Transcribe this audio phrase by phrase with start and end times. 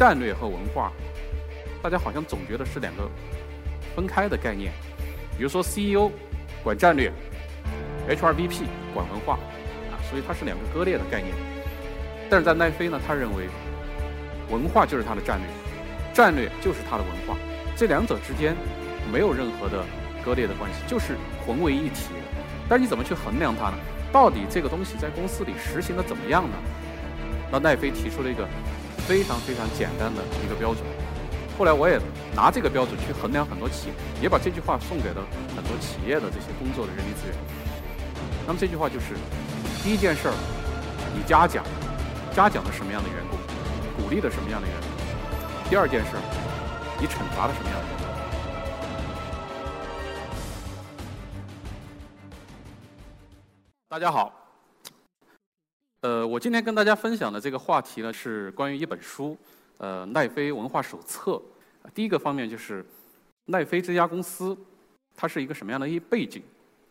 [0.00, 0.90] 战略和文化，
[1.82, 3.06] 大家好像总觉得是两个
[3.94, 4.72] 分开的概念。
[5.36, 6.10] 比如说 CEO
[6.64, 7.12] 管战略
[8.08, 8.62] ，HR VP
[8.94, 9.34] 管文化，
[9.92, 11.34] 啊，所以它是两个割裂的概念。
[12.30, 13.44] 但是在奈飞呢，他认为
[14.48, 15.46] 文化就是他的战略，
[16.14, 17.36] 战略就是他的文化，
[17.76, 18.56] 这两者之间
[19.12, 19.84] 没有任何的
[20.24, 21.14] 割裂的关系，就是
[21.44, 22.40] 混为一体的。
[22.70, 23.76] 但是你怎么去衡量它呢？
[24.10, 26.56] 到底这个东西在公司里实行的怎么样呢？
[27.52, 28.48] 那奈飞提出了一个
[29.10, 30.86] 非常非常简单的一个标准。
[31.58, 31.98] 后来我也
[32.32, 37.34] 拿这个标准去衡量很多企业，也把这句话送给了很多企业的这些工作的人力资源。
[38.46, 39.16] 那么这句话就是：
[39.82, 40.34] 第一件事儿，
[41.12, 41.64] 你嘉奖，
[42.32, 43.36] 嘉奖了什么样的员工，
[43.98, 44.88] 鼓励了什么样的员工；
[45.68, 46.22] 第二件事儿，
[47.00, 48.06] 你惩罚了什么样的员工。
[53.88, 54.32] 大家好，
[56.02, 59.36] 呃，我今天跟大家分享的这个话题呢，是关于一本书。
[59.76, 61.40] 呃，奈飞文化手册，
[61.94, 62.82] 第一个方面就是
[63.46, 64.56] 奈飞这家公司，
[65.14, 66.42] 它是一个什么样的一背景？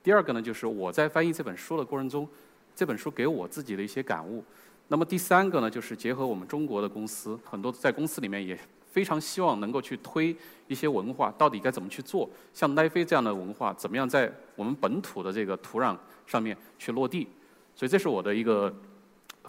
[0.03, 2.27] 第二个呢，就是我在翻译这本书的过程中，
[2.75, 4.43] 这本书给我自己的一些感悟。
[4.89, 8.57] 那么第三个呢，就是结合我们中国的公司，很多在公司里面也
[8.91, 10.35] 非常希望能够去推
[10.67, 12.29] 一些文化，到底该怎么去做？
[12.53, 17.27] 像奈飞这样的文化，怎么样在我们本土的这个土壤上面去落地？
[17.75, 18.73] 所以这是我的一个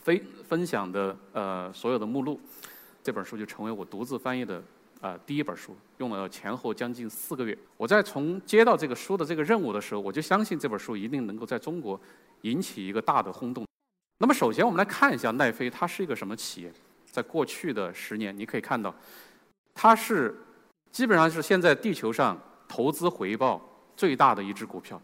[0.02, 2.40] 分分享的呃所有的目录。
[3.02, 4.62] 这本书就成为我独自翻译的
[5.00, 7.56] 啊第一本书，用了前后将近四个月。
[7.76, 11.98] 我在从接到这个书的这个任务的时候，我就相信这本书一定能够在中国
[12.42, 13.66] 引起一个大的轰动。
[14.18, 16.72] 那么，首先我们来看一下奈飞，它是一个什么企业？
[17.10, 18.94] 在过去的十年，你可以看到，
[19.74, 20.36] 它是
[20.92, 23.60] 基本上是现在地球上投资回报
[23.96, 25.00] 最大的一只股票。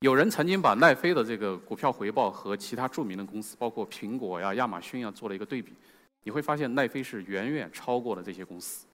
[0.00, 5.72] 有人曾经把奈飞的这个股票回报和其他著名的公司，包括苹果呀、亚马逊呀，做了一个对比。
[6.22, 8.86] 你会发现奈飞是远远超过了这些公司。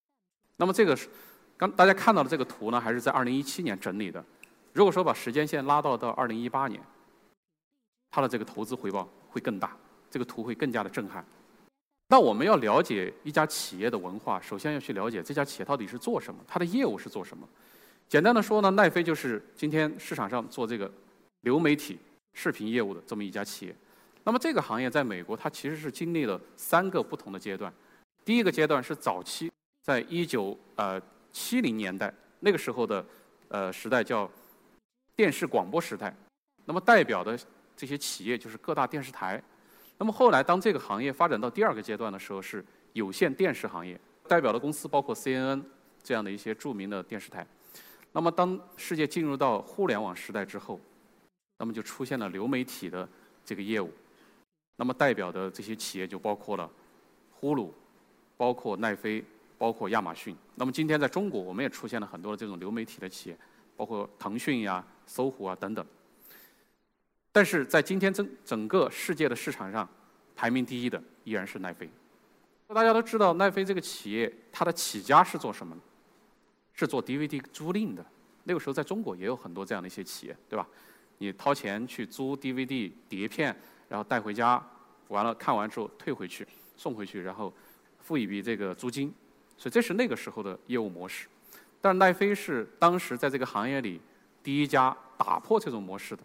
[0.56, 1.08] 那么这个是
[1.56, 4.24] 刚大家看到的这个图呢，还是在二零一七年整理的。
[4.72, 6.80] 如果说把时间线拉到到二零一八年，
[8.10, 9.76] 它的这个投资回报会更大，
[10.08, 11.24] 这个图会更加的震撼。
[12.08, 17.48] 那我们要了解一家企业的文化，首先要去了解这家企业到底是做什么，它的业务是做什么。
[18.12, 20.92] 简单的说呢，奈飞就是今天市场上做这个
[21.40, 21.98] 流媒体
[22.34, 23.74] 视频业务的这么一家企业。
[24.22, 27.72] 那么这个行业在美国，它其实是经历了三个不同的阶段。
[28.22, 31.00] 第一个阶段是早期，在一九呃
[31.32, 33.02] 七零年代那个时候的
[33.48, 34.30] 呃时代叫
[35.16, 36.14] 电视广播时代。
[36.66, 37.38] 那么代表的
[37.74, 39.42] 这些企业就是各大电视台。
[39.96, 42.62] 那么后来当这个行业发展到第二个阶段的时候，是
[42.92, 45.62] 有线电视行业，代表的公司包括 CNN
[46.02, 47.46] 这样的一些著名的电视台。
[48.12, 50.78] 那么当世界进入到互联网时代之后，
[51.58, 53.08] 那么就出现了流媒体的
[53.44, 53.90] 这个业务。
[54.76, 56.68] 那么代表的这些企业就包括了
[57.30, 57.70] 呼噜，
[58.36, 59.24] 包括奈飞，
[59.56, 60.36] 包括亚马逊。
[60.54, 63.38] 那么今天在中国，我们也出现了很多的这种流媒体的企业，
[63.76, 65.84] 包括腾讯呀、搜狐啊等等。
[67.32, 69.88] 但是在今天整整个世界的市场上，
[70.34, 71.88] 排名第一的依然是奈飞。
[72.68, 75.76] 大家都知道，奈飞这个企业它的起家是做什么？
[76.74, 78.04] 是做 DVD 租赁的。
[78.44, 80.66] 那个时候在中国也有很多这样的一些企业，对吧？
[81.18, 83.56] 你掏钱去租 DVD 碟片。
[83.88, 84.58] 然后带回家，
[85.08, 87.52] 完了看完之后退回去，送回去，然后
[88.00, 89.12] 付一笔这个租金，
[89.58, 91.28] 所以这是那个时候的业务模式。
[91.78, 94.00] 但奈飞是当时在这个行业里
[94.42, 96.22] 第一家打破这种模式的。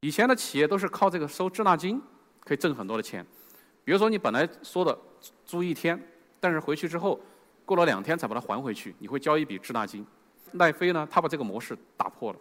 [0.00, 2.02] 以前的企业都是靠这个收滞纳金
[2.40, 3.24] 可以挣很多的钱，
[3.84, 4.98] 比如说你本来说的
[5.46, 5.96] 租一天，
[6.40, 7.20] 但是回去之后
[7.70, 10.04] 过了两天才把它还回去，你会交一笔滞纳金。
[10.54, 12.38] 奈飞呢，他把这个模式打破了，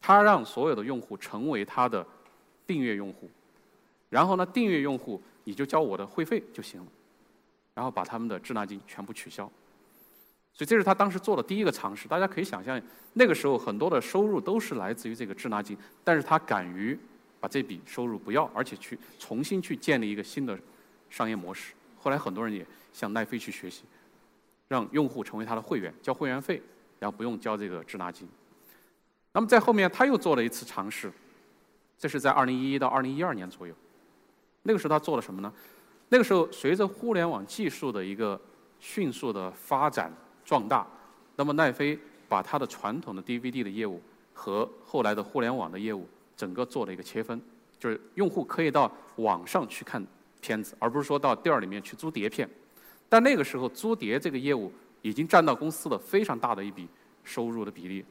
[0.00, 2.04] 他让所有的用户成为他的
[2.66, 3.30] 订阅用户。
[4.10, 6.86] 然后呢，订阅用户你就交我的会费就行了，
[7.72, 9.44] 然后把他们的滞纳金全部取消。
[10.52, 12.08] 所以这是他当时做的第一个尝试。
[12.08, 16.98] 大家可以想象，那个时候很多的收入都是来自于这个滞纳金，但是他敢于
[17.38, 20.58] 把这笔收入不要，而且去重新去建立一个新的
[21.08, 21.72] 商业模式。
[21.96, 23.84] 后来很多人也向奈飞去学习，
[24.68, 26.62] 让用户成为他的会员，交会员费，
[26.98, 28.28] 然后不用交这个滞纳金。
[29.32, 31.12] 那么在后面他又做了一次尝试，
[31.98, 33.74] 这是在二零一一到二零一二年左右。
[34.62, 35.52] 那个时候他做了什么呢？
[36.08, 38.40] 那个时候随着互联网技术的一个
[38.78, 40.12] 迅速的发展
[40.44, 40.86] 壮大，
[41.36, 41.98] 那么奈飞
[42.28, 44.00] 把它的传统的 DVD 的业务
[44.34, 46.06] 和后来的互联网的业务
[46.36, 47.40] 整个做了一个切分，
[47.78, 50.06] 就是用户可以到网上去看
[50.40, 52.48] 片子，而不是说到店儿里面去租碟片。
[53.12, 54.72] 但那个时候租碟这个业务
[55.02, 56.88] 已经占到公司的非常大的一笔
[57.22, 58.02] 收入的比例。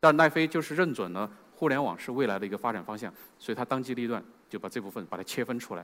[0.00, 4.20] 但奈飞就是认准了互联网是未来的一个发展方向，所以他当机立断。
[4.50, 5.82] 就把这部分把它切分出来，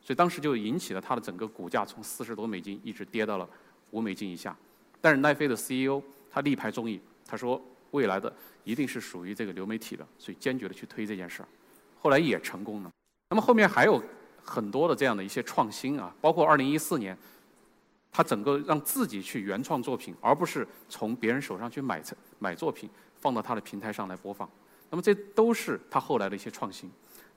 [0.00, 3.48] 所以当时就引起了它的整个股价从四十多美金一直跌到了
[3.90, 4.56] 五美金以下。
[5.00, 6.00] 但是奈飞的 CEO
[6.30, 7.60] 他力排众议，他说
[7.90, 8.32] 未来的
[8.62, 11.48] 一定是属于这个流媒体的，所以坚决的去推这件事儿，
[12.00, 12.90] 后来也成功了。
[13.30, 14.00] 那么后面还有
[14.40, 17.18] 很多的这样的一些创新啊，包括二零一四年，
[18.16, 22.88] 他整个让自己去原创作品，而不是从别人手上去买成买作品
[23.20, 24.48] 放到他的平台上来播放。
[24.88, 26.90] 那么这都是他后来的一些创新。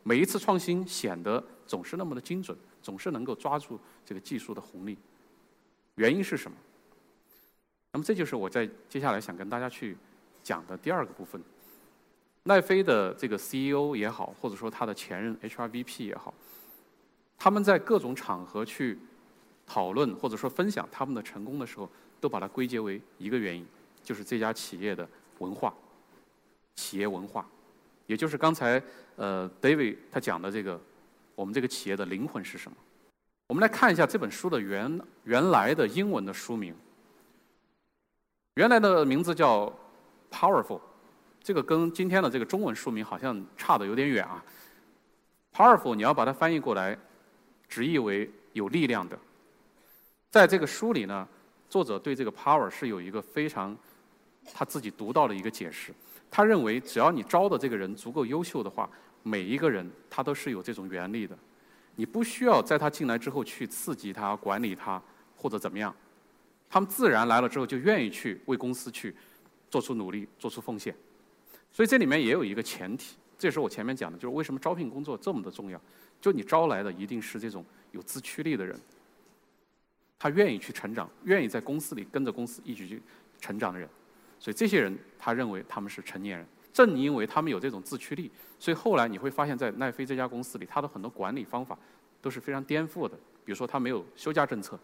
[0.04, 4.98] 每一次创新显得总是那么的精准，总是能够抓住这个技术的红利。
[5.96, 6.56] 原因是什么？
[7.92, 9.98] 那么这就是我在接下来想跟大家去
[10.42, 11.44] 讲的第二个部分。
[12.44, 16.34] 奈飞的这个 CEO 也好，或者说他的前任 HRVP 也好，
[17.38, 18.98] 他们在各种场合去
[19.70, 21.88] 讨论或者说分享他们的成功的时候，
[22.20, 23.64] 都把它归结为一个原因，
[24.04, 25.08] 就是这家企业的
[25.38, 25.72] 文化，
[26.76, 27.48] 企业文化，
[28.08, 28.82] 也就是刚才
[29.16, 30.82] 呃 David 他讲的这个，
[31.36, 32.76] 我们这个企业的灵魂是什么？
[33.48, 36.76] 我们来看一下这本书的原原来的英文的书名。
[38.56, 39.72] 原来的名字叫
[40.32, 40.82] Powerful，
[41.42, 44.44] 这个跟今天的这个中文书名好像差的有点远啊。
[45.54, 46.98] Powerful，你要把它翻译过来，
[47.68, 49.18] 直译为有力量的。
[50.32, 51.28] 在这个书里呢，
[51.70, 53.76] 作者对这个 Power 是有一个非常
[54.54, 55.94] 他自己独到的一个解释。
[56.30, 58.88] 他认为，只要你招的这个人足够优秀的话，
[59.24, 61.38] 每一个人他都是有这种原力的。
[61.96, 65.02] 你不需要在他进来之后去刺激他、管理他
[65.36, 65.94] 或者怎么样。
[66.70, 69.16] 他们自然来了之后就愿意去为公司去
[69.72, 70.96] 做出努力、做出奉献，
[71.72, 75.82] 所以这里面也有一个前提，这也是我前面讲的，就是为什么招聘工作这么的重要。
[76.22, 78.80] 就你招来的一定是这种有自驱力的人，
[80.20, 83.02] 他愿意去成长，愿意在公司里跟着公司一起去
[83.40, 83.90] 成长的人，
[84.38, 86.46] 所以这些人他认为他们是成年人。
[86.72, 91.78] 正因为他们有这种自驱力，所以后来你会发现在奈飞这家公司里，他的很多管理方法
[92.22, 93.18] 都是非常颠覆的。
[93.44, 94.80] 比如说，他没有休假政策，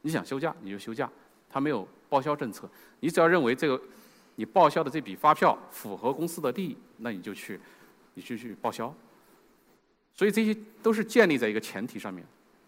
[0.00, 1.10] 你想休假你就休假。
[1.48, 2.68] 他没有报销政策，
[3.00, 3.80] 你只要认为这个
[4.34, 7.60] 你报销的这笔发票符合公司的利益，那你就去，
[8.14, 8.92] 你就去报销。
[10.12, 12.26] 所以这些都是建立在一个前提上面，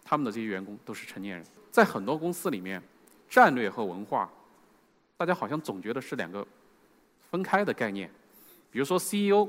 [0.09, 1.45] 他们的这些员工都是成年人。
[1.71, 2.83] 在很多公司里面，
[3.29, 4.27] 战略和文化，
[5.19, 6.47] 大家好像总觉得是两个
[7.31, 8.11] 分开的概念。
[8.71, 9.47] 比如说 CEO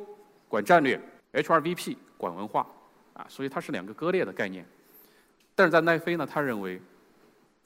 [0.49, 1.01] 管战略
[1.31, 2.67] ，HRVP 管文化，
[3.13, 4.65] 啊，所以它是两个割裂的概念。
[5.55, 6.81] 但是在奈飞呢，他认为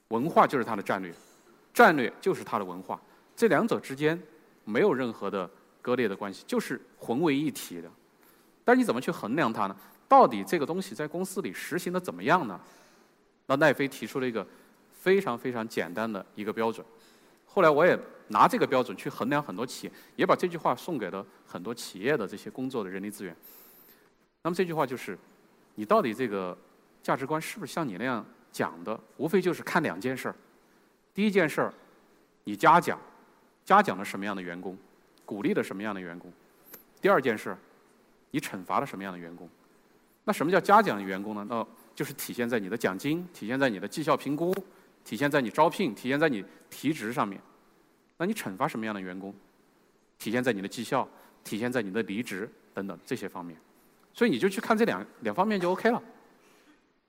[0.10, 1.12] 文化就是他的战略。
[1.74, 3.02] 战略就是它的文化，
[3.36, 4.22] 这两者之间
[4.66, 5.50] 没有任何的
[5.82, 7.90] 割裂的关系，就是混为一体的。
[8.64, 9.76] 但是你怎么去衡量它呢？
[10.08, 12.62] 到底这个东西在公司里实行的怎么样呢？
[13.46, 14.46] 那奈飞提出了一个
[14.94, 16.86] 非常非常简单的一个标准。
[17.46, 17.98] 后来我也
[18.30, 23.36] 拿这个标准去衡量很多企业，也把这句话送给了很多企业的这些工作的人力资源。
[24.42, 25.18] 那么这句话就是：
[25.76, 26.58] 你到底这个
[27.02, 29.00] 价值观是不是像你那样讲的？
[29.18, 30.36] 无非就是看两件事儿。
[31.14, 31.74] 第一件事儿，
[32.44, 33.00] 你嘉奖，
[33.64, 34.76] 嘉奖了什么样的员工，
[35.26, 36.32] 鼓励了什么样的员工？
[37.00, 37.56] 第二件事，
[38.32, 39.48] 你惩罚了什么样的员工？
[40.24, 41.46] 那什么叫嘉奖的员工呢？
[41.48, 44.54] 那就是体现在你的奖金，体现在你的绩效评估，
[45.04, 47.40] 体现在你招聘，体现在你提职上面。
[48.18, 49.34] 那你惩罚什么样的员工？
[50.18, 51.08] 体现在你的绩效，
[51.44, 53.58] 体现在你的离职等等这些方面。
[54.14, 56.02] 所以你就去看这两两方面就 OK 了。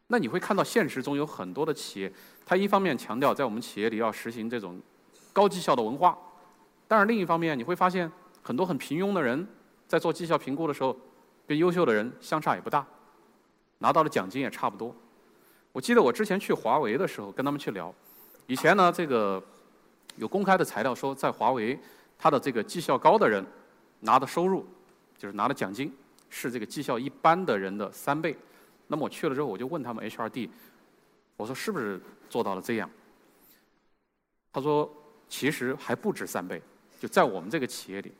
[0.09, 2.13] 那你会看到现实中有很多的企业，
[2.45, 4.81] 它一方面强调在我们企业里要实行这种
[5.33, 6.19] 高绩效的文化，
[6.87, 8.11] 但是另一方面你会发现
[8.43, 9.47] 很多很平庸的人
[9.87, 10.95] 在做绩效评估的时候，
[11.47, 12.87] 跟优秀的人相差也不大，
[13.85, 14.97] 拿到的奖金也差不多。
[15.71, 17.95] 我记得我之前去华为的时候跟他们去聊，
[18.47, 19.43] 以前呢这个
[20.17, 21.79] 有公开的材料说，在华为
[22.19, 23.45] 他的这个绩效高的人
[24.01, 24.67] 拿的收入
[25.19, 25.95] 就是拿的奖金
[26.31, 28.35] 是这个绩效一般的人的三倍。
[28.87, 30.49] 那么我去了之后，我就问他们 HRD，
[31.37, 32.01] 我说是不是
[32.31, 32.89] 做到了这样？
[34.51, 34.91] 他说
[35.29, 36.63] 其实还不止三倍，
[36.99, 38.11] 就在我们这个企业里，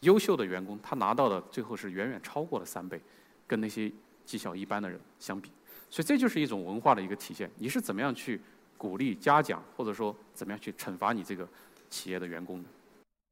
[0.00, 3.00] 优秀的员工他拿到的最后是远远超过了三倍，
[3.48, 3.90] 跟那些
[4.26, 5.50] 绩效一般的人相比。
[5.88, 7.50] 所以这就是一种文化的一个体现。
[7.56, 8.38] 你是怎么样去
[8.76, 11.48] 鼓励嘉奖，或者说怎么样去惩罚你这个
[11.88, 12.68] 企业的员工的？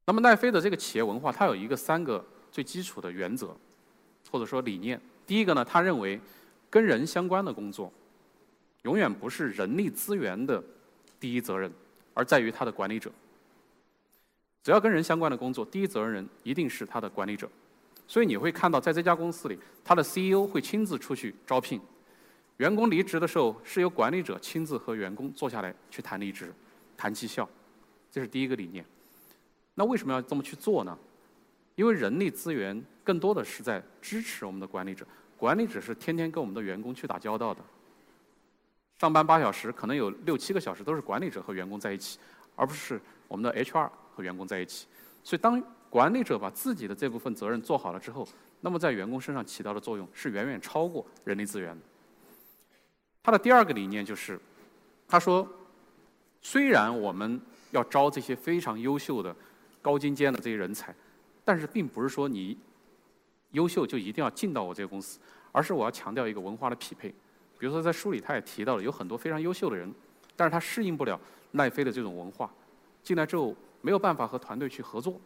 [0.05, 3.55] 那么奈飞的这个企业文化，它有一个三个最基础的原则，
[4.31, 4.99] 或者说理念。
[5.27, 6.19] 第一个呢，他认为。
[6.67, 7.89] 跟人相关的工作，
[8.81, 10.61] 永远不是人力资源的
[11.21, 11.71] 第一责任，
[12.13, 13.09] 而在于他的管理者。
[14.61, 17.49] 只要跟人相关的工作，第一责任人一定是他的管理者。
[18.07, 21.81] 所以你会看到，在这家公司里，他的 CEO 会亲自出去招聘，
[22.57, 26.53] 员工离职的时候是由管理者亲自和员工坐下来去谈离职、
[26.95, 27.49] 谈绩效，
[28.11, 28.85] 这是第一个理念。
[29.73, 30.97] 那为什么要这么去做呢？
[31.75, 35.05] 因为人力资源更多的是在支持我们的管理者。
[35.37, 37.59] 管理者是天天跟我们的员工去打交道的，
[38.99, 42.17] 上班八小时，可能有六七个小时都是管理者和员工在一起，
[42.55, 44.87] 而不是我们的 HR 和员工在一起。
[45.21, 45.61] 所以，当
[45.95, 48.27] 管理者把自己的这部分责任做好了之后，
[48.59, 51.81] 那么在员工身上起到的作用是远远超过人力资源的。
[53.23, 54.37] 他的第二个理念就是，
[55.07, 55.47] 他说，
[56.41, 57.39] 虽然我们
[57.71, 59.33] 要招这些非常优秀的、
[59.81, 60.93] 高精尖的这些人才，
[61.45, 62.57] 但是并不是说你
[63.51, 65.17] 优秀就一定要进到我这个公司，
[65.53, 67.07] 而是我要强调一个文化的匹配。
[67.57, 69.89] 比如说，在书里他也提到了，有很多非常优秀的人，
[70.35, 71.17] 但是他适应不了
[71.51, 72.53] 奈飞的这种文化，
[73.01, 75.17] 进来之后没有办法和团队去合作，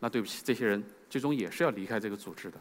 [0.00, 2.58] 那对不起，这些人最终也是要离开这个组织的。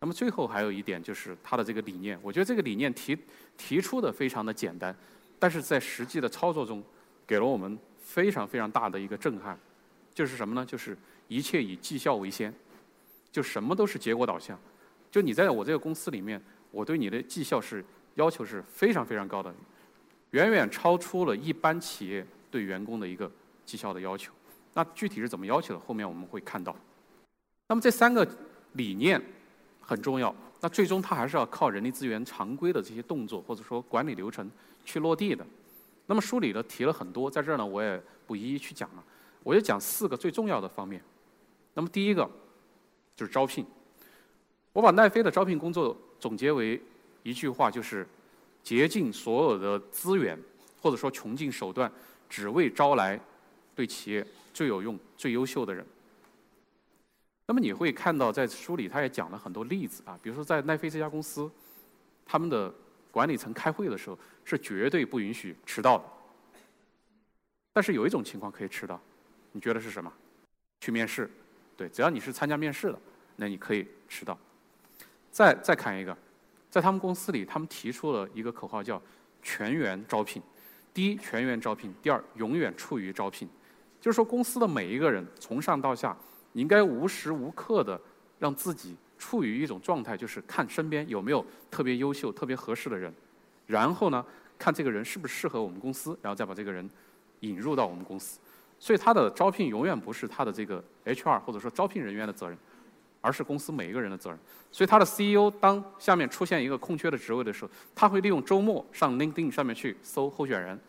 [0.00, 3.16] 那么最后还有一点就是他的这个理念，我觉得这个理念提
[3.56, 4.94] 提出的非常的简单，
[5.38, 6.82] 但是在实际的操作中，
[7.26, 9.56] 给了我们非常非常大的一个震撼，
[10.12, 10.66] 就是什么呢？
[10.66, 12.52] 就是一切以绩效为先，
[13.30, 14.58] 就什么都是结果导向，
[15.10, 17.84] 就你在我这个公司里面，我对你的绩效是。
[18.16, 19.54] 要求是非常非常高的，
[20.32, 23.30] 远远超出了一般企业对员工的一个
[23.64, 24.32] 绩效的要求。
[24.74, 25.80] 那具体是怎么要求的？
[25.80, 26.74] 后面我们会看到。
[27.66, 28.26] 那么这三个
[28.72, 29.20] 理念
[29.80, 30.34] 很重要。
[30.60, 34.50] 那最终它还是要靠人力资源常规的这些动作或者说管理流程
[34.84, 35.46] 去落地的。
[36.06, 39.04] 那么书里呢提了很多，在这儿呢我也不一一去讲了。
[39.42, 41.02] 我就讲四个最重要的方面。
[41.74, 42.28] 那么第一个
[43.16, 43.64] 就是招聘。
[44.72, 46.80] 我把奈飞的招聘工作总结为。
[47.22, 48.08] 一句话就是：
[48.62, 50.38] 竭尽所有的资源，
[50.80, 51.92] 或者说穷尽手段，
[52.30, 53.20] 只为招来
[53.80, 55.82] 对企业最有用、最优秀的人。
[57.46, 61.50] 那么你会看到，在书里他也讲了很多例子啊，比如说在奈飞这家公司，
[62.26, 62.70] 他们的
[63.10, 66.04] 管理层开会的时候是绝对不允许迟到的。
[67.72, 69.00] 但是有一种情况可以迟到，
[69.52, 70.12] 你觉得是什么？
[70.82, 71.30] 去面试，
[71.74, 73.00] 对，只要你是参加面试的，
[73.36, 74.38] 那你可以迟到。
[75.30, 76.14] 再再看一个。
[76.68, 79.02] 在他们公司里，他们提出了一个口号，叫
[79.42, 80.42] “全员招聘”。
[80.92, 83.48] 第一，全员招聘；第二，永远处于招聘。
[84.00, 86.16] 就是说，公司的每一个人从上到下，
[86.52, 88.00] 你应该无时无刻的
[88.38, 93.12] 让自己处于一种状态，就是看身边有没有特别优秀、特别合适的人，
[93.66, 94.24] 然后呢，
[94.58, 96.88] 看这个人是不是适合我们公司，然后再把这个人
[97.40, 98.40] 引入到我们公司。
[98.78, 102.56] 所以，他的招聘永远不是他的这个 HR 或者说招聘人员的责任。
[103.22, 104.38] 而是公司每一个人的责任，
[104.72, 110.80] 所以他的 CEO 当下面出现一个空缺的职位的时候，他会利用周末上 LinkedIn 上面去搜候选人，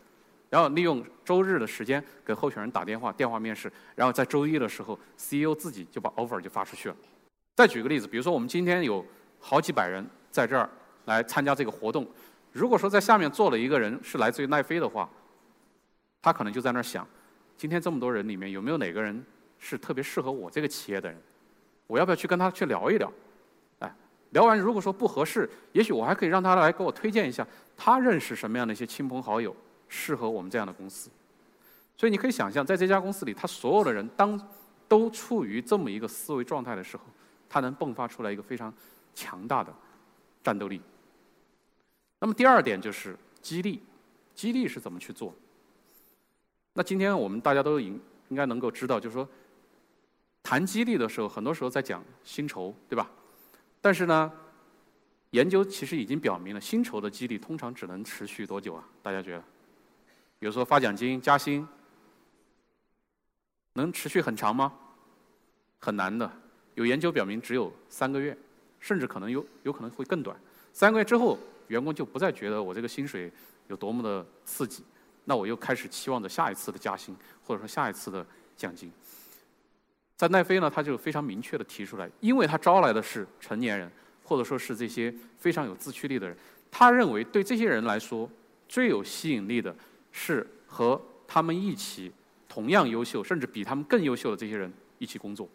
[0.51, 6.95] 然后利用周日的时间给候选人打电话，电话面试，然后在周一的时候，CEO 自己就把 offer 就发出去了。
[7.55, 9.05] 再举个例子，比如说我们今天有
[9.39, 10.69] 好几百人在这儿
[11.05, 12.05] 来参加这个活动，
[12.51, 15.09] 如果说在下面坐了一个人是来自于奈飞的话，
[16.21, 17.07] 他可能就在那儿想，
[17.55, 19.25] 今天这么多人里面有没有哪个人
[19.57, 21.17] 是特别适合我这个企业的人？
[21.87, 23.09] 我要不要去跟他去聊一聊？
[23.79, 23.95] 哎，
[24.31, 29.55] 聊完如果说不合适，也许我还可以让他来给我推荐一下，他认识什么样的一些亲朋好友
[29.91, 31.09] 适合我们这样的公司。
[31.97, 34.39] 所以你可以想象，在这家公司里，他所有的人当
[34.87, 37.03] 都处于这么一个思维状态的时候，
[37.49, 38.73] 他能迸发出来一个非常
[39.13, 39.71] 强大的
[40.41, 40.81] 战斗力。
[42.19, 43.83] 那么第二点就是激励，
[44.33, 45.35] 激励是怎么去做？
[46.73, 49.27] 那今天我们大家都应应该能够知道，就是说。
[50.43, 53.07] 谈激励的时候，很多时候在讲薪酬，对吧？
[53.79, 54.31] 但是呢，
[55.29, 58.83] 研究其实已经表明了，薪酬的激励通常只能持续多久啊？
[59.03, 59.43] 大家觉得？
[60.41, 61.67] 比如说发奖金、加薪，
[63.73, 64.73] 能持续很长吗？
[65.77, 66.29] 很难的。
[66.73, 68.35] 有研究表明，只有三个月，
[68.79, 70.35] 甚至可能有有可能会更短。
[70.73, 73.31] 三个月之后，员工就不再觉得我这个薪水
[73.67, 74.83] 有多么的刺激，
[75.25, 78.25] 那我又开始期望着下一次的加薪，或者说下一次的
[78.57, 78.91] 奖金。
[80.15, 83.91] 在奈飞呢，他就非常明确的提出来，因为他招来的是成年人，
[84.23, 86.35] 或者说是这些非常有自驱力的人，
[86.71, 88.27] 他认为对这些人来说，
[88.67, 89.75] 最有吸引力的
[90.11, 92.11] 是和他们一起
[92.47, 95.47] 同样优秀，甚至比他们更优秀的这些人一起工作。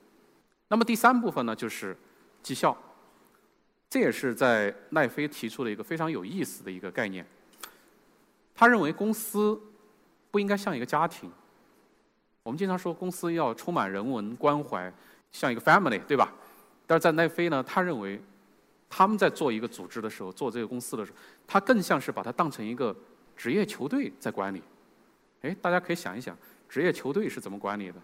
[0.68, 1.96] 那么第三部分呢，就是
[2.42, 2.76] 绩效，
[3.88, 7.24] 这也是在奈飞提出的一个非常有意思的一个概念。
[8.54, 9.60] 他认为公司
[10.30, 11.30] 不应该像一个家庭。
[12.42, 14.92] 我们经常说公司要充满人文关怀，
[15.32, 16.32] 像一个 family，对吧？
[16.86, 18.20] 但是在奈飞呢，他认为
[18.88, 22.96] 他们在做一个组织的时候，做这个公司的时候，他更像是把它当成一个
[23.36, 24.62] 职业球队在管理。
[25.42, 26.36] 哎，大家可以想一想，
[26.68, 28.00] 职业球队是怎么管理的？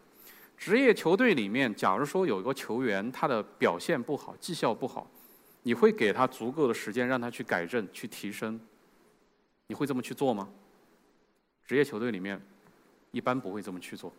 [0.57, 5.11] 职业球队里面，假如说有一个球员他的表现不好，绩效不好，
[5.63, 8.61] 你会给他足够的时间让他去改正、去提升？
[9.67, 10.49] 你会这么去做吗？
[11.65, 12.41] 职业球队里面
[13.11, 14.13] 一般不会这么去做。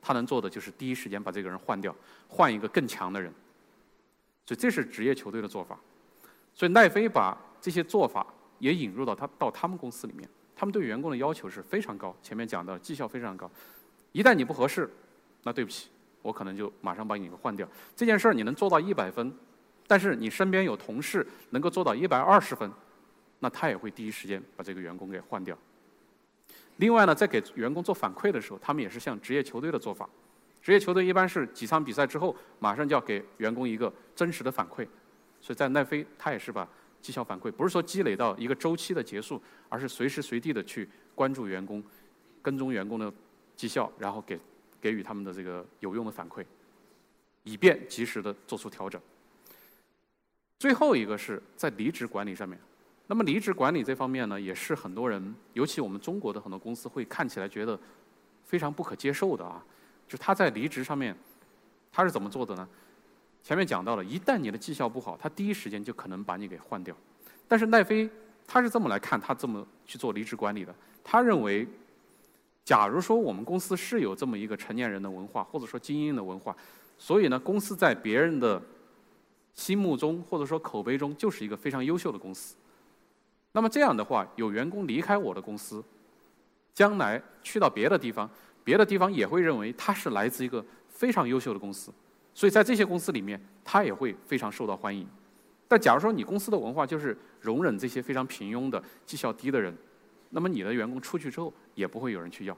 [0.00, 1.94] 他能做的就是第一时间把这个人换掉，
[2.28, 3.32] 换一个更强的人。
[4.46, 5.78] 所以这是职业球队的做法。
[6.54, 8.26] 所以奈飞把这些做法
[8.58, 10.28] 也引入到他到他们公司里面。
[10.62, 13.50] 他们对员工的要求是非常高，前面讲的绩效非常高。
[14.12, 14.88] 一旦你不合适，
[15.42, 15.90] 那对不起，
[16.22, 17.66] 我可能就马上把你给换掉。
[17.96, 19.34] 这件事儿你能做到一百分，
[19.88, 22.70] 但是你身边有同事能够做到一百二十分，
[23.40, 25.58] 那他也会第一时间把这个员工给换掉。
[26.76, 30.08] 另外呢，在给员工做反馈的时候，他们也是像职业球队的做法。
[30.62, 34.86] 职业球队一般是几场比赛之后，马上就要给员工一个真实的反馈。
[35.40, 36.68] 所以在奈飞，他也是把
[37.02, 41.82] 绩效反馈，不是说积累到一个周期的结束，而是随时随地的去关注员工、
[42.40, 43.12] 跟踪员工的
[43.56, 44.38] 绩效，然后给
[44.80, 46.44] 给予他们的这个有用的反馈，
[47.42, 48.98] 以便及时的做出调整。
[50.58, 52.56] 最后一个是在离职管理上面，
[53.08, 57.78] 那么离职管理这方面呢，也是很多人，尤其我们中国的很多公司会看起来觉得
[58.44, 59.64] 非常不可接受的啊。
[60.06, 61.16] 就他在离职上面，
[61.90, 62.68] 他是怎么做的呢？
[63.42, 66.94] 前面讲到了，一旦你的绩效不好，他第一时间就可能把你给换掉。
[67.48, 68.08] 但是奈飞
[68.46, 70.74] 他是这么来看，他这么去做离职管理的。
[71.02, 71.66] 他认为，
[72.64, 76.56] 假如说我们公司是有这么一个成年人的文化，或者说精英的文化，
[76.96, 78.62] 所以呢，公司在别人的
[79.54, 82.54] 心目中或者说口碑中就是一个非常优秀的公司。
[83.50, 85.82] 那么这样的话，有员工离开我的公司，
[86.72, 88.30] 将来去到别的地方。
[88.64, 91.92] 别的地方也会认为他是来自一个非常优秀的公司，
[92.34, 95.06] 所以在这些公司里面，他也会非常受到欢迎。
[95.68, 99.74] 但假如说你公司的文化就是容忍这些非常平庸的、绩效低的人，
[100.30, 102.56] 那么你的员工出去之后也不会有人去要。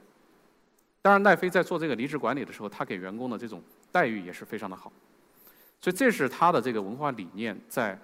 [1.03, 3.63] 当然，奈飞在做这个离职管理的时候，他给员工的这种
[3.93, 4.93] 待遇也是非常的好。
[5.81, 7.99] 所以这是他的这个文化理念在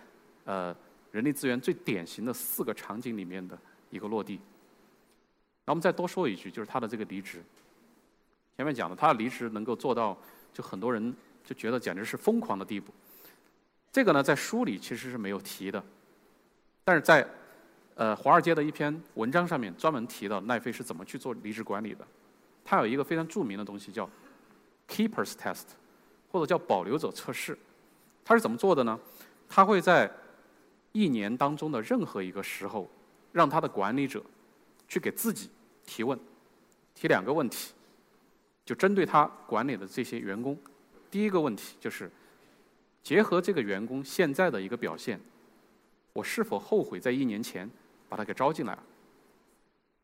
[0.44, 0.74] 呃
[1.10, 3.58] 人力资源最典型的四个场景里面的
[3.88, 4.38] 一个落地。
[5.64, 7.42] 那我们再多说一句，就是他的这个离职。
[8.56, 10.16] 前面讲的，他的离职能够做到，
[10.52, 11.14] 就很多人
[11.50, 12.94] 就觉得简直是疯狂的地步。
[13.90, 15.82] 这个呢，在书里其实是没有提的，
[16.84, 17.26] 但是在
[17.96, 22.06] 呃华尔街的一篇文章上面专门提到奈飞是怎么去做离职管理的。
[22.64, 24.08] 他有一个非常著名的东西叫
[24.86, 25.64] Keepers Test，
[26.30, 27.58] 或者叫保留者测试。
[28.24, 28.96] 他是怎么做的呢？
[29.48, 30.08] 他会在
[30.92, 32.88] 一年当中的任何一个时候，
[33.32, 34.22] 让他的管理者
[34.86, 35.50] 去给自己
[35.84, 36.16] 提问，
[36.94, 37.72] 提两个问题。
[38.64, 40.56] 就针对他管理的这些员工，
[41.10, 42.10] 第一个问题就是，
[43.02, 45.20] 结合这个员工现在的一个表现，
[46.12, 47.68] 我是否后悔在一年前
[48.08, 48.82] 把他给招进来了，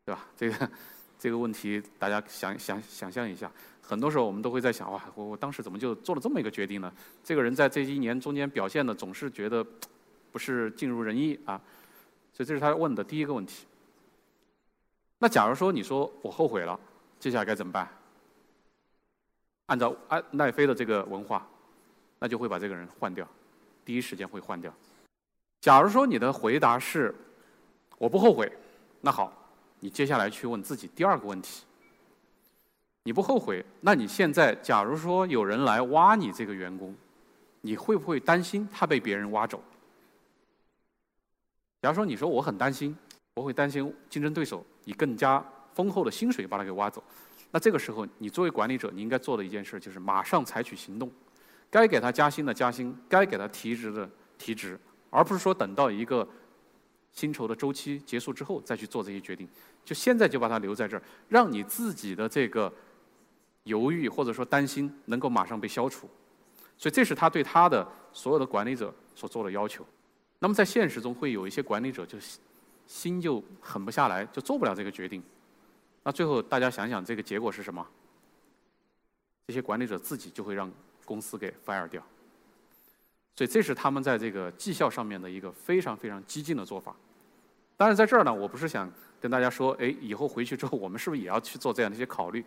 [0.05, 0.27] 对吧？
[0.35, 0.71] 这个
[1.17, 6.91] 这个问题大家想想想象一下，很多时候我们都会在想，哇，我我当时怎么就做了这么一个决定呢？
[7.23, 9.65] 这个人在这一年中间表现的总是觉得
[10.31, 11.61] 不是尽如人意啊，
[12.33, 13.65] 所以这是他问的第一个问题。
[15.19, 16.79] 那假如说你说我后悔了，
[17.19, 17.89] 接下来该怎么办？
[19.67, 21.47] 按照安奈飞的这个文化，
[22.19, 23.27] 那就会把这个人换掉，
[23.85, 24.73] 第一时间会换掉。
[25.61, 27.13] 假如说你的回答是
[27.97, 28.51] 我不后悔，
[29.01, 29.31] 那好，
[29.79, 31.63] 你接下来去问自己第二个问题：
[33.03, 36.95] 你不后悔，那你现在假如说有人来挖你这个员工，
[37.61, 39.61] 你会不会担心他被别人挖走？
[41.81, 42.95] 假如说你说我很担心，
[43.33, 47.03] 我会担心竞争对手以更加丰厚的薪水把他给挖走。
[47.51, 51.09] 那这个时候，你作为管理者，你应该做的一件事就是马上采取行动，
[51.69, 54.77] 该给他加薪的加薪，该给他提职的提职，
[55.09, 56.27] 而不是说等到一个
[57.13, 59.47] 薪酬的周期结束之后再去做这些决定。
[59.85, 62.71] 就现在就把他留在这儿，让你自己的这个
[63.63, 66.09] 犹豫或者说担心能够马上被消除。
[66.77, 69.85] 所以这是他对他的所有的管理者所做的要求。
[70.39, 72.17] 那么在现实中，会有一些管理者就
[72.85, 75.23] 心就狠不下来，就做不了这个决定。
[76.03, 77.85] 那最后大家想想，这个结果是什么？
[79.47, 80.71] 这些管理者自己就会让
[81.05, 82.03] 公司给 fire 掉。
[83.35, 86.95] 所以这是他们在这个绩效上面的一个非常非常激进的做法。
[87.77, 92.43] 当然，在这儿呢，我不是想跟大家说，哎，以后回去之后我们是不是也要去做这样的一些考虑？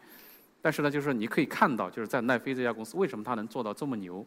[0.61, 4.27] 但是呢，就是你可以看到，就是在奈飞这家公司为什么它能做到这么牛，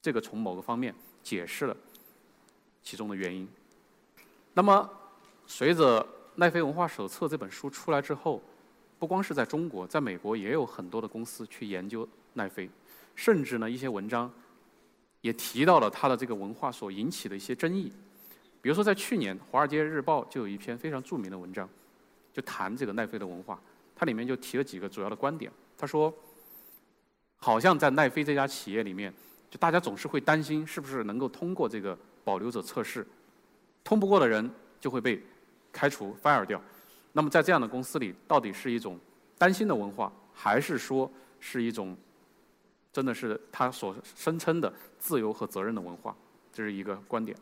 [0.00, 1.76] 这个从某个方面解释了
[2.82, 3.46] 其中的原因。
[4.54, 4.90] 那么
[5.46, 6.04] 随着
[6.40, 8.42] 奈飞文化手册这本书出来之后，
[8.98, 12.66] 不光是在中国，在美国也有很多的公司去研究奈飞，
[13.14, 14.32] 甚至呢一些文章
[15.20, 17.92] 也提到了它的这个文化所引起的一些争议。
[18.62, 21.68] 比如说在去年，《华尔街日报》就有一篇非常著名的文章，
[22.32, 23.60] 就谈这个奈飞的文化。
[23.94, 25.52] 它里面就提了几个主要的观点。
[25.76, 26.10] 他说，
[27.36, 29.12] 好像在奈飞这家企业里面，
[29.50, 33.06] 就大家总是会担心是不是能够通过这个保留者测试，
[33.84, 34.50] 通不过的人
[34.80, 35.22] 就会被。
[35.72, 36.60] 开除 fire 掉，
[37.12, 38.98] 那么在这样的公司里，到底是一种
[39.38, 41.96] 担心的文化，还是说是一种
[42.92, 46.14] 真的是他所声称的自由和责任的文化？
[46.52, 47.36] 这是一个观点。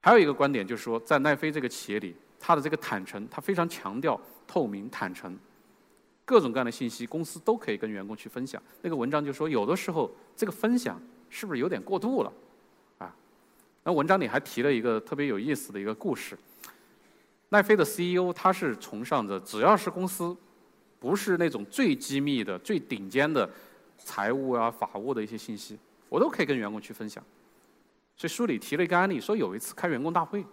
[0.00, 5.34] 还有一个观点就是说，在奈飞这个企业里，它的这个坦诚，它非常强调透明、坦诚，
[6.26, 8.62] 各种各样的信息，公司都可以跟员工去分享。
[8.82, 11.00] 那个文章就说，有的时候这个分享
[11.30, 12.32] 是不是有点过度了？
[12.98, 13.14] 啊，
[13.82, 16.38] 那文章里还提了一个特别有意思的一个故事。
[17.54, 20.36] 奈飞的 CEO 他是崇尚着，只要是公司
[20.98, 23.48] 不是那种最机密的、最顶尖的
[23.96, 27.22] 财务啊、法务的一些信息，我都可以跟员工去分享。
[28.16, 30.44] 所以书里提了一个案例，说有一次开员工大会，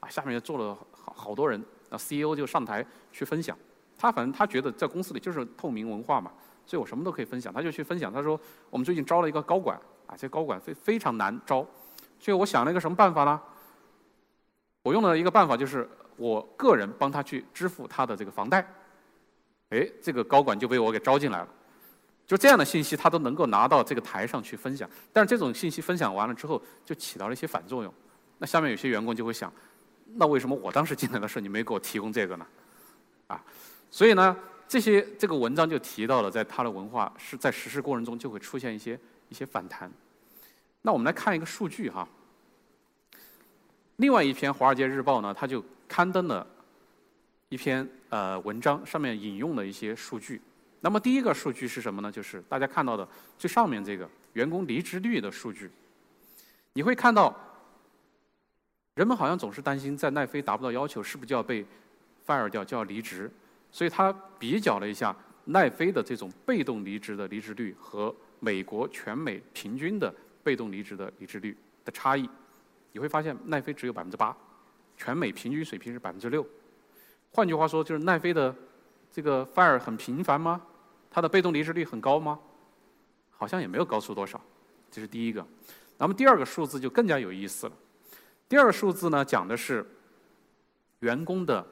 [0.00, 3.54] 啊，下面坐了好好多人，那 CEO 就上台去分享。
[3.98, 6.32] 他反正他觉得在公司里就是透明文化嘛，
[6.64, 7.52] 所以我什么都可以分享。
[7.52, 8.40] 他就去分享，他说
[8.70, 11.66] 我们最近招了一个高管，啊，这高管非非常难招，
[12.18, 13.38] 所以我想了一个什么办法呢？
[14.82, 18.66] 我用了一个办法，就是我个人帮他去支付他的这个房贷。
[19.70, 21.48] 哎，这个高管就被我给招进来了。
[22.26, 24.88] 就这样的信息，他都能够拿到这个台上去分享。
[25.12, 27.92] 但是这种信息分享完了之后，就起到了一些反作用。
[28.38, 29.52] 那下面有些员工就会想：
[30.14, 32.46] 那为什么我当时进来的时候你没给我提供这个呢？
[33.28, 33.42] 啊，
[33.90, 34.36] 所以呢，
[34.68, 38.98] 这些这个文章就提到了，在他的文化是在实施过程中就会出现一些
[39.28, 39.90] 一些反弹。
[40.82, 42.08] 那我们来看一个数据哈。
[43.96, 46.46] 另外一篇《华尔街日报》呢，它就刊登了
[47.48, 50.40] 一篇呃文章，上面引用了一些数据。
[50.80, 52.12] 那么第一个数据是什么呢？
[52.12, 55.70] 就是大家看到的最上面这个员工离职率的数据。
[56.74, 57.34] 你会看到，
[58.94, 61.64] 人们好像总是担心在奈飞达不到要求，是不是就要被
[62.26, 63.30] fire 掉，就要离职？
[63.72, 72.28] 所以他比较了一下奈飞的这种被动离职的离职率和美国全美平均的被动离职的离职率的差异。
[72.96, 74.34] 你会发现奈飞只有百分之八，
[74.96, 76.46] 全美平均水平是百分之六。
[77.30, 78.54] 换句话说，就是奈飞的。
[79.12, 80.60] 这个 fire 很频繁吗？
[81.10, 82.38] 它的被动离职率很高吗？
[83.30, 84.40] 好像也没有高出多少，
[84.90, 85.46] 这是第一个。
[85.98, 87.72] 那么第二个数字就更加有意思了。
[88.48, 89.86] 第二个数字呢，讲的是
[91.00, 91.66] 员工的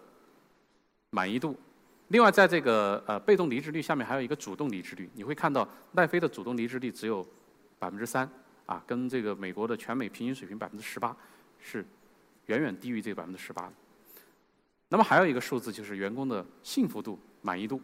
[1.09, 1.59] 满意度。
[2.09, 5.09] 另外，在这个呃被动离职率下面还有一个主动离职率。
[5.15, 7.27] 你会看到奈飞的主动离职率只有
[7.79, 8.31] 百分之三，
[8.67, 11.17] 啊，跟这个美国的全美平均水平百分之十八
[11.59, 11.85] 是
[12.47, 13.73] 远远低于这个百分之十八的。
[14.89, 17.19] 那么还有一个数字就是员工的幸福度。
[17.47, 17.79] 满意度。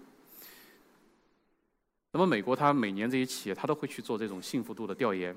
[2.13, 5.37] 那么美国它每年这些企业它都会去做这种幸福度的调研，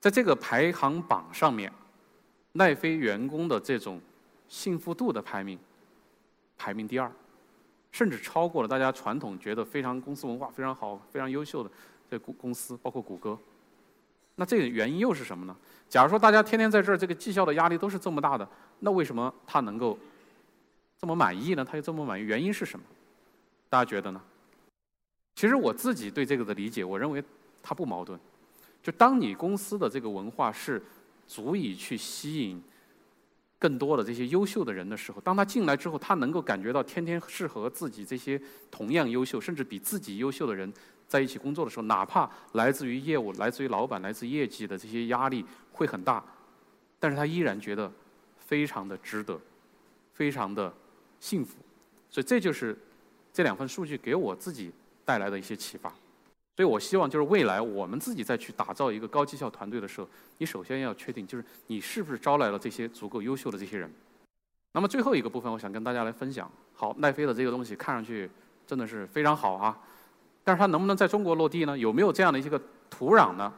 [0.00, 1.70] 在这个排行榜上面，
[2.52, 4.00] 奈飞员工的这种
[4.48, 5.58] 幸福度的排名
[6.56, 7.12] 排名第二，
[7.92, 11.70] 甚至超过了大家传统觉得非常公司文化非常好、非常优秀的
[12.10, 13.38] 这公公司，包括谷歌。
[14.40, 15.56] 那这个原因又是什么呢？
[15.88, 18.48] 假如说大家天天在这儿，这个绩效的压力都是这么大的，
[18.78, 19.98] 那为什么他能够
[20.96, 21.64] 这么满意呢？
[21.64, 22.86] 他又这么满意，原因是什么？
[23.68, 24.20] 大家觉得呢？
[25.34, 27.22] 其实我自己对这个的理解，我认为
[27.62, 28.18] 它不矛盾。
[28.80, 30.80] 就当你公司的这个文化是
[31.26, 32.62] 足以去吸引
[33.58, 38.40] 更多的这些优秀的人的时候，当他进来之后，他能够感觉到天天是和自己这些
[38.70, 40.72] 同样优秀，甚至比自己优秀的人
[41.06, 46.24] 在一起工作的时候，哪怕来自于业务、来自于老板、来自业绩的这些压力会很大，
[46.98, 47.92] 但是他依然觉得
[48.38, 49.40] 非常的值得，
[50.14, 50.72] 非常的
[51.20, 51.56] 幸福。
[52.10, 52.76] 所以这就是。
[53.30, 54.72] 这两份数据给我自己
[55.04, 55.94] 带来的一些启发，
[56.58, 63.88] 所以我希望就是未来我们自己再去打造一个高绩效团队的时候，你首先要确定就是你是不是招来了这些足够优秀的这些人。
[64.72, 66.50] 那么最后一个部分，我想跟大家来分享。
[66.74, 68.28] 好，奈飞的这个东西看上去
[68.66, 69.78] 真的是非常好啊，
[70.42, 71.78] 但是它能不能在中国落地呢？
[71.78, 73.54] 有没有这样的一些个土壤呢？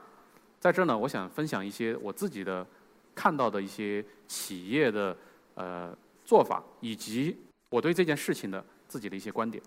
[0.59, 2.67] 在这呢，我想分享一些我自己的
[3.15, 5.17] 看到的一些企业的
[5.55, 7.35] 呃做法，以及
[7.71, 8.63] 我对这件事情的。
[8.91, 9.63] 自己的一些观点，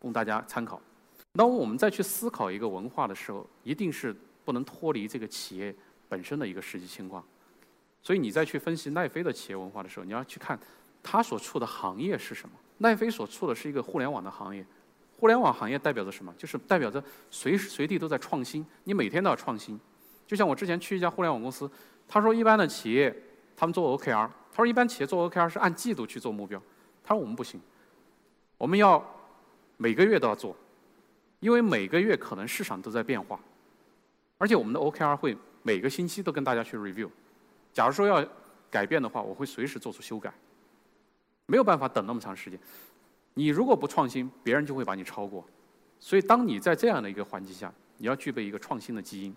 [0.00, 0.82] 供大家参考。
[1.34, 4.14] 那我们再去思考一个文化的时候，一定是
[4.44, 5.74] 不能脱离这个企业
[6.08, 7.24] 本身的一个实际情况。
[8.02, 10.58] 所以你再去分析奈飞的企业文化的时候，你要去看
[11.02, 12.54] 它所处的行业是什么。
[12.78, 14.66] 奈飞所处的是一个互联网的行业，
[15.18, 16.34] 互联网行业代表着什么？
[16.36, 19.78] 就是代表着随时随地都在创新，你每天都要创新。
[20.26, 21.70] 就像我之前去一家互联网公司，
[22.08, 23.14] 他说一般的企业
[23.56, 26.60] 他们做 OKR，他说一般企业做 OKR 是按季度去做目标，
[27.04, 27.60] 他说我们不行。
[28.58, 29.02] 我们要
[29.76, 30.56] 每个月都要做，
[31.42, 33.38] 因为每个月可能市场都在变化，
[34.38, 37.10] 而且我们的 OKR 会每个星期都跟大家去 review。
[37.72, 38.24] 假如说要
[38.70, 40.32] 改变的话，我会随时做出修改，
[41.46, 42.56] 没有办法等那么长时间。
[43.34, 45.44] 你如果不创新，别人就会把你超过。
[45.98, 49.34] 所以，当你在这样的一个环境下，你要具备一个创新的基因，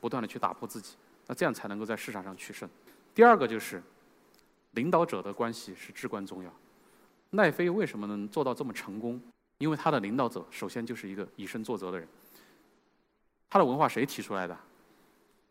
[0.00, 0.94] 不断的去打破自己，
[1.26, 2.68] 那这样才能够在市场上取胜。
[3.12, 3.82] 第二个就是
[4.72, 6.52] 领导者的关系是至关重要。
[7.30, 9.20] 奈飞为什么能做到这么成功？
[9.58, 12.08] 因为他的领导者首先就是一个以身作则的人。
[13.50, 14.56] 他的文化谁提出来的？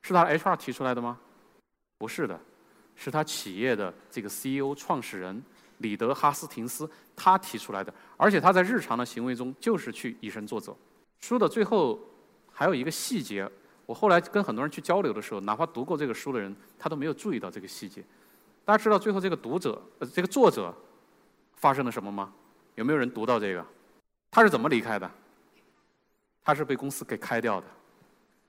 [0.02, 1.20] 是他 HR 提出来的吗？
[1.98, 2.40] 不是的，
[2.96, 5.44] 是他企业的这个 CEO 创始人
[5.80, 10.76] 李德哈斯廷斯他提出来的，而且他在日常的行为中就是去以身作则。
[11.20, 12.00] 书的最后
[12.52, 13.50] 还有一个细节，
[13.86, 18.04] 我后来跟很多人去交流的时候，哪怕读过这个书的人，他都没有注意到这个细节。
[18.64, 20.74] 大家知道最后这个读者呃这个作者
[21.56, 22.32] 发生了什么吗？
[22.76, 23.66] 有没有人读到这个？
[24.38, 25.12] 他是怎么离开的？
[26.44, 27.66] 他是被公司给开掉的。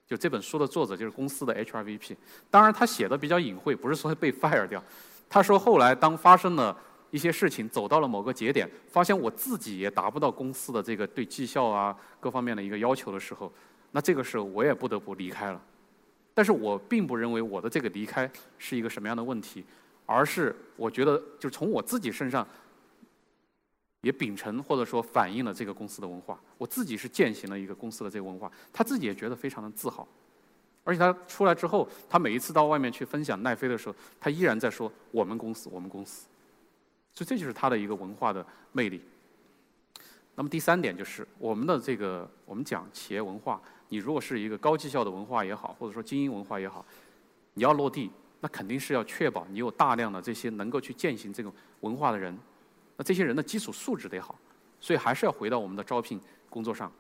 [0.07, 2.15] 就这本书的作者就是公司的 HRVP，
[2.51, 4.85] 当然他写的比较隐晦，不是说被 fire 掉。
[5.31, 6.77] 他说后来当发生了
[7.11, 13.51] 一些事情，走到了某个节点，发现我自己也达不到公司的这个对绩效啊各方面的一个要求的时候，
[13.93, 15.59] 那这个时候我也不得不离开了。
[16.35, 19.65] 但是我并不认为我的这个离开是一个什么样的问题，
[20.05, 22.47] 而是我觉得就从我自己身上。
[24.03, 30.07] 也秉承或者说反映了这个公司的文化，我自己是践行了一个公司的这个文化，他自己也觉得非常的自豪，
[30.85, 36.29] 而且他出来之后，他每一次到外面去分享奈飞的时候，他依然在说我们公司，我们公司，
[37.13, 39.03] 所以这就是他的一个文化的魅力。
[40.37, 46.87] 那么第三点就是我们的这个，我们讲企业文化，你如果是一个高绩效的文化也好，或者说精英文化也好，
[47.55, 48.09] 你要落地，
[48.39, 52.39] 那肯定是要确保你有大量的这些能够去践行这种文化的人。
[52.99, 54.37] 那这些人的基础素质得好，
[54.81, 56.93] 所以还是要回到我们的招聘工作上。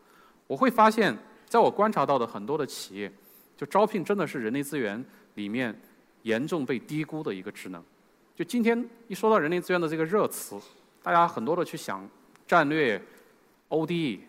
[0.46, 3.12] 我会发现，在我观察到的很多的企业，
[3.56, 5.76] 就招聘真的是人力资源里面
[6.22, 7.82] 严重被低估的一个职能。
[8.36, 10.56] 就今天一说到人力资源的这个热词，
[11.02, 12.08] 大家很多的去想
[12.46, 13.02] 战略、
[13.68, 14.20] ODE、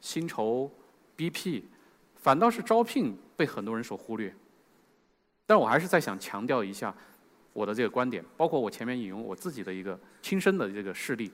[0.00, 0.70] 薪酬、
[1.16, 1.64] BP，
[2.14, 4.32] 反倒是招聘被很多人所忽略。
[5.44, 6.94] 但我还是在想强调一下。
[7.56, 11.32] 我的这个观点，包括我前面引用我自己的一个亲身的这个事例，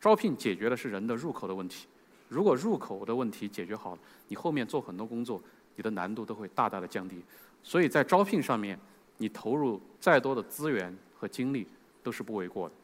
[0.00, 1.86] 招聘解决的是人的入口的问题。
[2.28, 5.40] 如果入口的问题解决好了，你后面做很多工作，
[5.76, 7.22] 你的难度都会大大的降低。
[7.62, 8.76] 所以在招聘上面，
[9.18, 11.64] 你投入再多的资源和精力
[12.02, 12.74] 都是不为过的。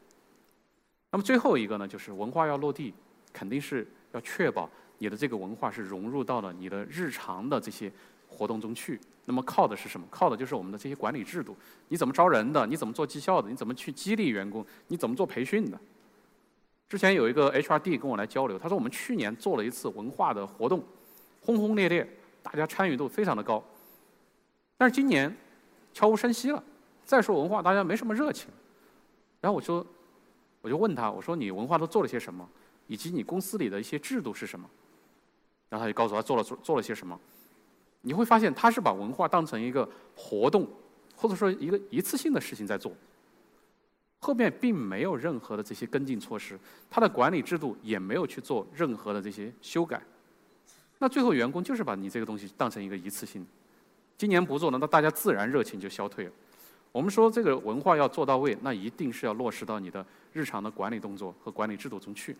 [1.11, 2.93] 那么最后一个呢，就是文化要落地，
[3.33, 7.91] 肯定是要确保你的这个文化是融入到了你的日常的这些
[8.29, 8.99] 活动中去。
[9.25, 10.07] 那么靠的是什么？
[10.09, 11.55] 靠的就是我们的这些管理制度。
[11.89, 12.65] 你怎么招人的？
[12.65, 13.49] 你怎么做绩效的？
[13.49, 14.65] 你怎么去激励员工？
[14.87, 15.79] 你怎么做培训的？
[16.87, 20.83] 之前有一个 HRD 跟我来交流，他说我们去年做了一次文化的活动，
[21.41, 22.07] 轰轰烈烈，
[22.41, 23.63] 大家参与度非常的高。
[24.75, 25.35] 但是今年
[25.93, 26.63] 悄无声息了，
[27.05, 28.49] 再说文化，大家没什么热情。
[29.41, 29.85] 然后我说，
[30.61, 32.49] 我就问他，我说你文化都做了些什么？
[32.87, 34.67] 以及你公司里的一些制度是什么？
[35.69, 37.19] 然后他就告诉他做了做做了些什么。
[38.01, 40.67] 你会发现，他是把文化当成一个活动，
[41.15, 42.91] 或者说一个一次性的事情在做，
[44.19, 46.57] 后面并没有任何的这些跟进措施，
[46.89, 50.01] 他的管理制度也没有去做任何的这些修改，
[50.97, 53.45] 那最后员工就是把你这个东西当成一个一次性，
[54.17, 56.31] 今年不做了，那大家自然热情就消退了。
[56.91, 62.35] 我们说这个文化要做到位，那一定是要落实到你的日常的管理动作和管理制度中去，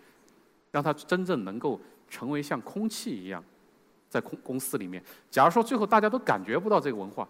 [0.72, 3.43] 让它真正能够成为像空气一样。
[4.10, 7.28] 在公公司里面，假如说最后大家都感觉不到这个文化，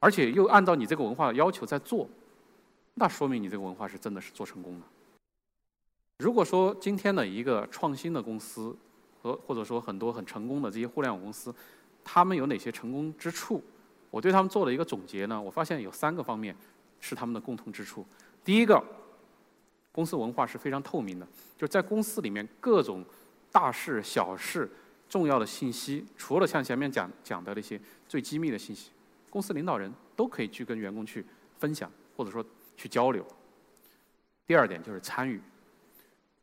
[0.00, 2.08] 而且又按照你这个文化的要求在做，
[2.94, 4.86] 那说明你这个文化是真的是做成功了。
[6.18, 8.74] 如果说今天的一个创新的公司
[9.20, 11.54] 和或者说很多很成功的这些互联网公司，
[12.02, 13.62] 他们有哪些成功之处？
[14.10, 16.56] 我对他们做了一个总结呢，我发现有三个方面
[17.00, 18.06] 是他们的共同之处。
[18.44, 18.82] 第一个，
[19.92, 21.26] 公司文化是非常透明的，
[21.58, 23.04] 就在公司里面各种
[23.50, 24.70] 大事小事。
[25.08, 28.90] 重要的信息，除了像前面讲讲的那些最机密的信息，
[29.30, 31.24] 公司领导人都可以去跟员工去
[31.58, 32.44] 分享，或者说
[32.76, 33.24] 去交流。
[34.46, 35.40] 第二点就是参与。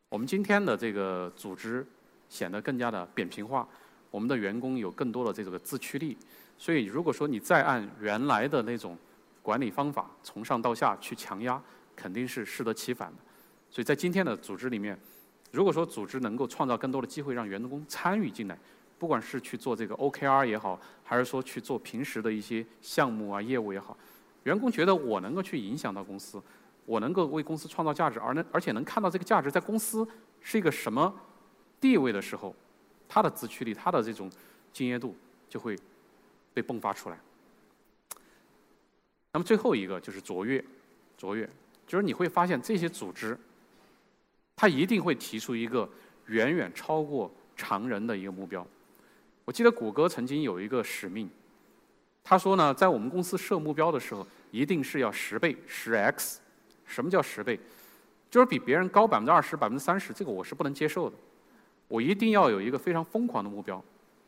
[0.08, 1.86] 我们今天的这个组织
[2.28, 3.68] 显得更加的扁平化，
[4.10, 6.16] 我们的员工有更多的这个自驱力。
[6.56, 8.96] 所以，如果说你再按原来的那种
[9.42, 11.62] 管理方法从上到下去强压，
[11.94, 13.18] 肯定是适得其反的。
[13.70, 14.98] 所以在今天的组织里面。
[15.52, 18.58] 如果说组织能够创造更多的机会让员工参与进来，
[18.98, 23.94] 不管是去做这个 OKR 也好，还是说去做平时的一些项目啊业务也好，
[24.44, 26.42] 员工觉得我能够去影响到公司，
[26.86, 30.08] 我能够为公司创造价值，而能而且能看到这个价值在公司
[30.40, 31.14] 是一个什么
[31.78, 32.54] 地位的时候，
[33.06, 34.30] 他的自驱力，他的这种
[34.72, 35.14] 敬业度
[35.50, 35.78] 就会
[36.54, 37.18] 被迸发出来。
[39.32, 40.64] 那么最后一个就是卓越，
[41.18, 41.46] 卓越
[41.86, 43.38] 就是你会发现这些组织。
[44.56, 45.88] 他一定会提出一个
[46.26, 48.66] 远远超过常人的一个目标。
[49.44, 51.28] 我记得谷歌曾经有一个使命，
[52.22, 56.40] 他说呢，在我们公司设目标的时候，一定是要十倍、十 x。
[56.84, 57.58] 什么叫十倍？
[58.30, 61.16] 就是比别人高百分之二十、百分之三十，这个我是不能接受的。
[61.88, 63.82] 我一定要有一个非常疯狂的目标，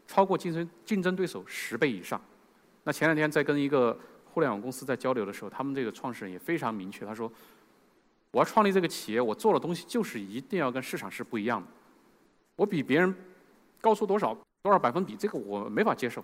[0.06, 2.20] 超过竞争竞争对手十倍以上。
[2.82, 7.30] 那前两天在跟一个互联网公司在交流的时候，他们这个创始人也非常明确，他说
[8.35, 11.68] ：“我要创立这个企业，我做的东西就是一定要跟市场是不一样的。
[12.57, 13.14] 我比别人
[13.81, 16.23] 高出多少多少百分比，这个我没法接受。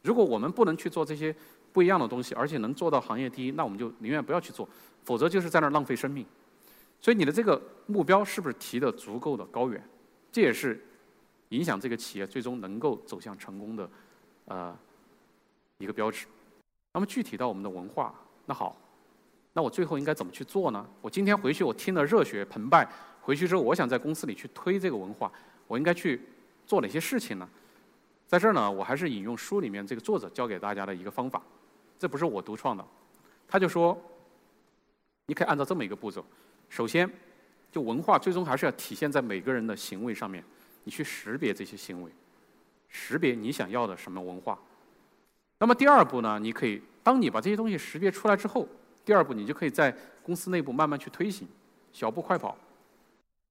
[0.00, 1.36] 如果我们不能去做这些
[1.70, 4.66] 不一样的东西，而且能做到行业第一，那我们就宁愿不要去做，
[5.02, 6.24] 否则就是在那儿浪费生命。
[6.98, 9.86] 所以你的这个目标是不是提的足够的高远？
[10.32, 10.82] 这也是
[11.50, 13.90] 影响这个企业最终能够走向成功的
[14.46, 14.74] 呃
[15.76, 16.26] 一个标志。”
[16.94, 18.14] 那么具体到我们的文化，
[18.46, 18.74] 那好，
[19.54, 20.86] 那我最后应该怎么去做呢？
[21.00, 22.86] 我今天回去我听了热血澎湃，
[23.22, 25.30] 回去之后我想在公司里去推这个文化，
[25.68, 26.20] 我应该去
[26.66, 27.48] 做哪些事情呢？
[28.26, 31.40] 在这儿呢，我还是引用书里面这个作者教给大家的一个方法，
[31.98, 32.84] 这不是我独创的，
[33.46, 33.96] 他就说，
[35.26, 36.24] 你可以按照这么一个步骤，
[36.68, 37.08] 首先，
[37.70, 40.42] 就文化最终还是要体现在每个人的行为上面，
[40.82, 42.10] 你去识别这些行为，
[42.88, 44.58] 识别你想要的什么文化。
[45.58, 46.40] 那么第二步呢？
[46.40, 48.66] 你可以，当你把这些东西识别出来之后，
[49.04, 51.46] 第二步你就可以在公司内部慢慢去推行，
[51.92, 52.56] 小步快跑。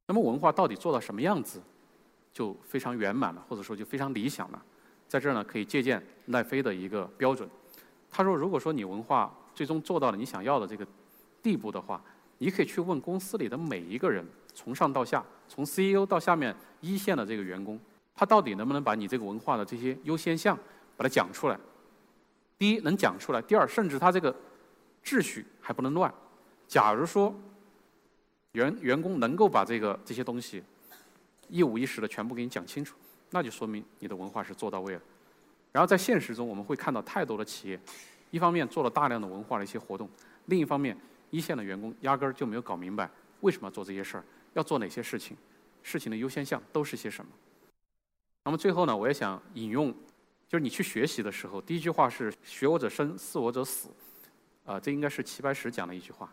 [0.07, 1.61] 那么文化到底做到什么样子，
[2.33, 4.61] 就非常圆满了，或者说就非常理想了。
[5.07, 7.47] 在这儿呢，可以借鉴奈飞的一个标准。
[8.09, 10.85] 他说，如果说你文化最终做到了你想要的这个
[11.41, 12.01] 地步的话，
[12.39, 17.79] 你可以去问公司里的每一个人，从上到下，从 CEO 到下面一线的这个员工，
[18.15, 20.57] 他到底能不能把你这个文化的这些优先项
[20.97, 21.57] 把它讲出来。
[22.57, 24.35] 第一能讲出来，第二甚至他这个
[25.03, 26.13] 秩序还不能乱。
[26.67, 27.33] 假如说
[28.53, 30.63] 员员工能够把这个这些东西
[31.49, 32.97] 一五一十的全部给你讲清楚，
[33.31, 35.01] 那就说明你的文化是做到位了。
[35.71, 37.79] 然后在现实中，我们会看到太多的企业，
[38.31, 40.09] 一方面做了大量的文化的一些活动，
[40.45, 40.97] 另一方面
[41.31, 43.09] 一线的员工压根儿就没有搞明白
[43.41, 45.35] 为什么要做这些事儿，要做哪些事情，
[45.81, 47.31] 事情的优先项都是些什么。
[48.45, 49.93] 那么最后呢，我也想引用。
[50.49, 53.89] 就是你去学习的时候，第一句话是“学我者生，似我者死”，
[54.65, 56.31] 啊，这应该是齐白石讲的一句话。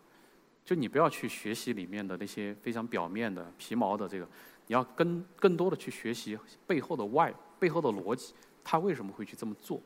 [0.65, 4.29] 就你不要去学习里面的那些非常表面的皮毛的这个，
[4.67, 9.81] 你要跟更多的去学习背后的 why，背后的逻辑，他为什么会去这么做，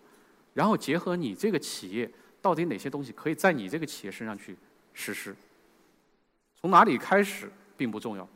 [0.53, 2.11] 然后结合你这个企业
[2.43, 4.57] 到底哪些东西可以在你这个企业身上去
[4.93, 5.35] 实施。
[6.61, 8.29] 从哪里开始并不重要，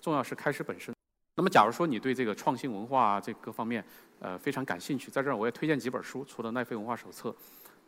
[0.00, 0.92] 重要是开始本身。
[1.34, 3.84] 那么，假如说你对这个创新文化这各方面，
[4.18, 7.34] 呃，非常感兴趣，在这儿我也推荐几本书，除了奈飞文化手册，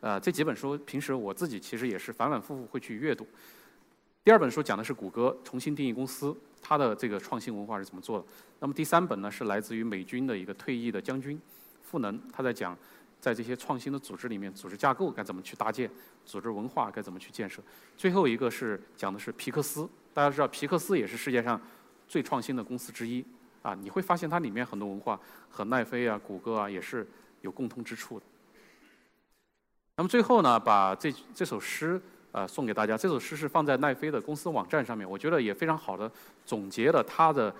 [0.01, 3.27] 呃，这几本书平时我自己其实也是反反复复会去阅读。
[4.23, 8.25] 第二本书讲的是谷歌重新定义公司，它的这个创新文化是怎么做的。
[8.59, 11.39] 那么第三本呢，是来自于美军的一个退役的将军
[11.81, 12.77] 赋能，他在讲
[13.19, 15.89] 在这些创新的组织里面，组织架构该怎么去搭建，
[16.25, 17.61] 组织文化该怎么去建设。
[17.95, 21.59] 最后一个是讲的是皮克斯，大家知道皮克斯也是世界上。
[22.07, 23.25] 最创新的公司之一，
[23.63, 27.07] 啊，你会发现它里面很多文化和奈飞啊、谷歌啊也是
[27.41, 28.25] 有共通之处的。
[29.97, 32.97] 那么最后呢，把这这首诗呃送给大家。
[32.97, 36.11] 这首诗是放在奈飞的公司网站上面，我觉得也非常好的
[36.45, 37.53] 总结了它的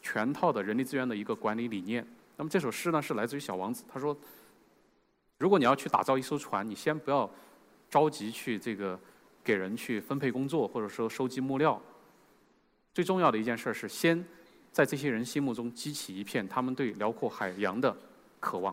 [0.00, 2.06] 全套的人力资源的一个管理理念。
[2.36, 4.16] 那么这首诗呢是来自于小王子，他说：
[5.38, 7.28] 如果你要去打造一艘船，你先不要
[7.90, 8.98] 着急去这个
[9.42, 11.80] 给人去分配工作，或者说收集木料。
[12.94, 14.24] 最重要的一件事是，先
[14.70, 17.96] 在这些人心目中激起一片他们对辽阔海洋的
[18.38, 18.72] 渴望。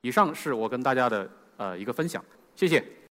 [0.00, 2.24] 以上是我跟大家的呃一个分享，
[2.56, 3.03] 谢谢。